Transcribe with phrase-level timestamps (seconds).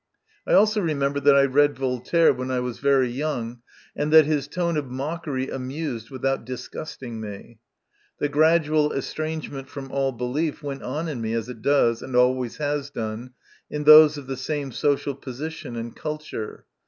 [0.47, 3.61] I also remember that I read Voltaire when I was very young,
[3.95, 7.59] and that his tone of mockery amused without disgusting me.
[8.17, 12.15] The gradual estrange ment from all belief went on in me, as it does, and
[12.15, 13.33] always has done,
[13.69, 16.65] in those of the same social position and culture.